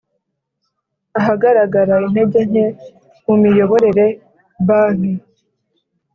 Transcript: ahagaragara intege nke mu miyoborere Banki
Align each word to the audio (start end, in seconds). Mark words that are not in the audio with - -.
ahagaragara 1.19 1.93
intege 2.07 2.39
nke 2.49 2.65
mu 3.25 3.35
miyoborere 3.41 4.05
Banki 4.67 5.13